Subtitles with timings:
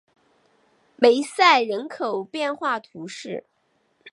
[0.95, 3.43] 梅塞人口变化图示